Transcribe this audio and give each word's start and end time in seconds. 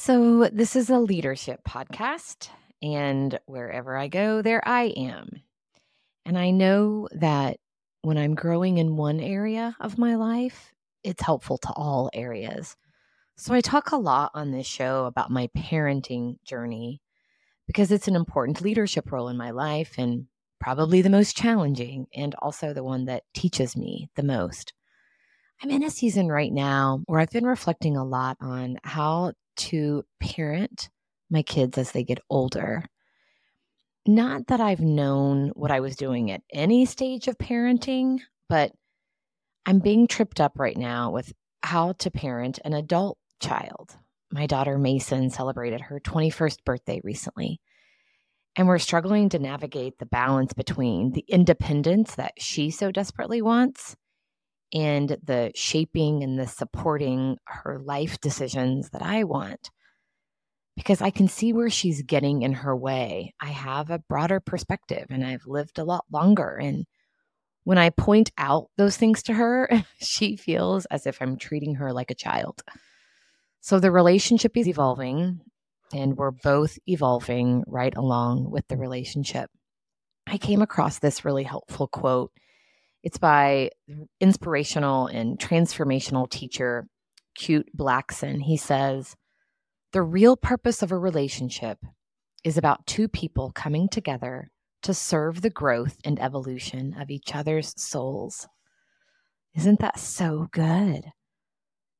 So, 0.00 0.48
this 0.52 0.76
is 0.76 0.90
a 0.90 1.00
leadership 1.00 1.64
podcast, 1.68 2.50
and 2.80 3.36
wherever 3.46 3.96
I 3.96 4.06
go, 4.06 4.42
there 4.42 4.62
I 4.66 4.84
am. 4.96 5.42
And 6.24 6.38
I 6.38 6.52
know 6.52 7.08
that 7.10 7.58
when 8.02 8.16
I'm 8.16 8.36
growing 8.36 8.78
in 8.78 8.96
one 8.96 9.18
area 9.18 9.76
of 9.80 9.98
my 9.98 10.14
life, 10.14 10.72
it's 11.02 11.24
helpful 11.24 11.58
to 11.58 11.72
all 11.72 12.10
areas. 12.14 12.76
So, 13.36 13.52
I 13.52 13.60
talk 13.60 13.90
a 13.90 13.96
lot 13.96 14.30
on 14.34 14.52
this 14.52 14.68
show 14.68 15.06
about 15.06 15.32
my 15.32 15.48
parenting 15.48 16.36
journey 16.44 17.02
because 17.66 17.90
it's 17.90 18.06
an 18.06 18.14
important 18.14 18.62
leadership 18.62 19.10
role 19.10 19.28
in 19.28 19.36
my 19.36 19.50
life 19.50 19.96
and 19.98 20.26
probably 20.60 21.02
the 21.02 21.10
most 21.10 21.36
challenging, 21.36 22.06
and 22.14 22.36
also 22.36 22.72
the 22.72 22.84
one 22.84 23.06
that 23.06 23.24
teaches 23.34 23.76
me 23.76 24.08
the 24.14 24.22
most. 24.22 24.72
I'm 25.60 25.70
in 25.70 25.82
a 25.82 25.90
season 25.90 26.28
right 26.28 26.52
now 26.52 27.02
where 27.06 27.18
I've 27.18 27.30
been 27.30 27.44
reflecting 27.44 27.96
a 27.96 28.04
lot 28.04 28.36
on 28.40 28.78
how 28.84 29.32
to 29.58 30.04
parent 30.20 30.88
my 31.30 31.42
kids 31.42 31.78
as 31.78 31.92
they 31.92 32.04
get 32.04 32.20
older. 32.30 32.84
Not 34.06 34.46
that 34.46 34.60
I've 34.60 34.80
known 34.80 35.50
what 35.50 35.70
I 35.70 35.80
was 35.80 35.96
doing 35.96 36.30
at 36.30 36.42
any 36.52 36.86
stage 36.86 37.28
of 37.28 37.36
parenting, 37.36 38.20
but 38.48 38.72
I'm 39.66 39.80
being 39.80 40.06
tripped 40.06 40.40
up 40.40 40.58
right 40.58 40.76
now 40.76 41.10
with 41.10 41.32
how 41.62 41.92
to 41.92 42.10
parent 42.10 42.58
an 42.64 42.72
adult 42.72 43.18
child. 43.40 43.96
My 44.30 44.46
daughter 44.46 44.78
Mason 44.78 45.30
celebrated 45.30 45.82
her 45.82 46.00
21st 46.00 46.64
birthday 46.64 47.00
recently. 47.04 47.60
And 48.56 48.66
we're 48.66 48.78
struggling 48.78 49.28
to 49.30 49.38
navigate 49.38 49.98
the 49.98 50.06
balance 50.06 50.52
between 50.52 51.12
the 51.12 51.24
independence 51.28 52.14
that 52.14 52.32
she 52.38 52.70
so 52.70 52.90
desperately 52.90 53.42
wants 53.42 53.96
and 54.72 55.16
the 55.22 55.52
shaping 55.54 56.22
and 56.22 56.38
the 56.38 56.46
supporting 56.46 57.38
her 57.44 57.78
life 57.78 58.20
decisions 58.20 58.90
that 58.90 59.02
I 59.02 59.24
want. 59.24 59.70
Because 60.76 61.02
I 61.02 61.10
can 61.10 61.26
see 61.26 61.52
where 61.52 61.70
she's 61.70 62.02
getting 62.02 62.42
in 62.42 62.52
her 62.52 62.76
way. 62.76 63.34
I 63.40 63.48
have 63.48 63.90
a 63.90 63.98
broader 63.98 64.38
perspective 64.38 65.06
and 65.10 65.24
I've 65.24 65.46
lived 65.46 65.78
a 65.78 65.84
lot 65.84 66.04
longer. 66.12 66.56
And 66.56 66.86
when 67.64 67.78
I 67.78 67.90
point 67.90 68.30
out 68.38 68.70
those 68.76 68.96
things 68.96 69.22
to 69.24 69.34
her, 69.34 69.68
she 70.00 70.36
feels 70.36 70.86
as 70.86 71.06
if 71.06 71.20
I'm 71.20 71.36
treating 71.36 71.74
her 71.76 71.92
like 71.92 72.10
a 72.10 72.14
child. 72.14 72.62
So 73.60 73.80
the 73.80 73.90
relationship 73.90 74.56
is 74.56 74.68
evolving, 74.68 75.40
and 75.92 76.16
we're 76.16 76.30
both 76.30 76.78
evolving 76.86 77.64
right 77.66 77.94
along 77.96 78.50
with 78.50 78.66
the 78.68 78.76
relationship. 78.76 79.50
I 80.26 80.38
came 80.38 80.62
across 80.62 80.98
this 80.98 81.24
really 81.24 81.42
helpful 81.42 81.88
quote 81.88 82.30
it's 83.08 83.16
by 83.16 83.70
inspirational 84.20 85.06
and 85.06 85.38
transformational 85.38 86.28
teacher 86.28 86.86
Kute 87.40 87.74
Blackson. 87.74 88.42
He 88.42 88.58
says, 88.58 89.16
The 89.94 90.02
real 90.02 90.36
purpose 90.36 90.82
of 90.82 90.92
a 90.92 90.98
relationship 90.98 91.78
is 92.44 92.58
about 92.58 92.86
two 92.86 93.08
people 93.08 93.50
coming 93.50 93.88
together 93.88 94.50
to 94.82 94.92
serve 94.92 95.40
the 95.40 95.48
growth 95.48 95.96
and 96.04 96.20
evolution 96.20 96.96
of 97.00 97.08
each 97.08 97.34
other's 97.34 97.72
souls. 97.80 98.46
Isn't 99.56 99.80
that 99.80 99.98
so 99.98 100.48
good? 100.52 101.06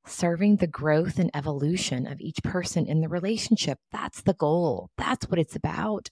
Serving 0.04 0.56
the 0.56 0.66
growth 0.66 1.18
and 1.18 1.30
evolution 1.32 2.06
of 2.06 2.20
each 2.20 2.42
person 2.44 2.84
in 2.86 3.00
the 3.00 3.08
relationship. 3.08 3.78
That's 3.90 4.20
the 4.20 4.34
goal. 4.34 4.90
That's 4.98 5.26
what 5.30 5.38
it's 5.38 5.56
about. 5.56 6.10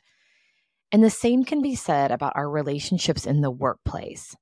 And 0.90 1.04
the 1.04 1.10
same 1.10 1.44
can 1.44 1.60
be 1.60 1.74
said 1.74 2.10
about 2.10 2.32
our 2.34 2.48
relationships 2.48 3.26
in 3.26 3.42
the 3.42 3.50
workplace. 3.50 4.34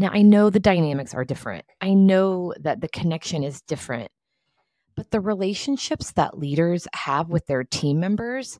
Now, 0.00 0.08
I 0.14 0.22
know 0.22 0.48
the 0.48 0.58
dynamics 0.58 1.12
are 1.12 1.26
different. 1.26 1.66
I 1.82 1.92
know 1.92 2.54
that 2.58 2.80
the 2.80 2.88
connection 2.88 3.44
is 3.44 3.60
different. 3.60 4.10
But 4.96 5.10
the 5.10 5.20
relationships 5.20 6.12
that 6.12 6.38
leaders 6.38 6.88
have 6.94 7.28
with 7.28 7.44
their 7.46 7.64
team 7.64 8.00
members, 8.00 8.58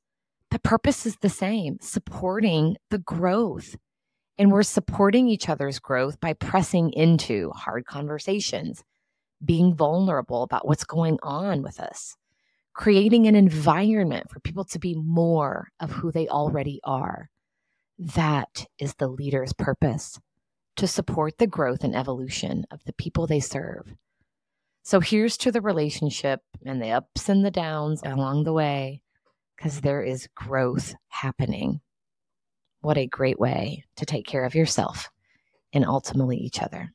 the 0.50 0.58
purpose 0.58 1.06
is 1.06 1.16
the 1.16 1.30
same 1.30 1.78
supporting 1.80 2.76
the 2.90 2.98
growth. 2.98 3.74
And 4.36 4.52
we're 4.52 4.62
supporting 4.62 5.28
each 5.28 5.48
other's 5.48 5.78
growth 5.78 6.20
by 6.20 6.34
pressing 6.34 6.92
into 6.92 7.52
hard 7.52 7.86
conversations, 7.86 8.84
being 9.42 9.74
vulnerable 9.74 10.42
about 10.42 10.68
what's 10.68 10.84
going 10.84 11.18
on 11.22 11.62
with 11.62 11.80
us, 11.80 12.16
creating 12.74 13.26
an 13.26 13.34
environment 13.34 14.28
for 14.28 14.40
people 14.40 14.64
to 14.64 14.78
be 14.78 14.94
more 14.94 15.68
of 15.80 15.90
who 15.90 16.12
they 16.12 16.28
already 16.28 16.80
are. 16.84 17.30
That 17.98 18.66
is 18.78 18.96
the 18.96 19.08
leader's 19.08 19.54
purpose 19.54 20.20
to 20.76 20.86
support 20.86 21.38
the 21.38 21.46
growth 21.46 21.84
and 21.84 21.94
evolution 21.94 22.66
of 22.70 22.84
the 22.84 22.92
people 22.92 23.26
they 23.26 23.40
serve. 23.40 23.94
So 24.82 25.00
here's 25.00 25.36
to 25.38 25.52
the 25.52 25.60
relationship 25.60 26.40
and 26.64 26.80
the 26.80 26.90
ups 26.90 27.28
and 27.28 27.44
the 27.44 27.50
downs 27.50 28.02
along 28.04 28.44
the 28.44 28.52
way, 28.52 29.02
because 29.56 29.80
there 29.80 30.02
is 30.02 30.28
growth 30.34 30.94
happening. 31.08 31.80
What 32.80 32.96
a 32.96 33.06
great 33.06 33.38
way 33.38 33.84
to 33.96 34.06
take 34.06 34.26
care 34.26 34.44
of 34.44 34.54
yourself 34.54 35.10
and 35.72 35.84
ultimately 35.84 36.38
each 36.38 36.62
other. 36.62 36.92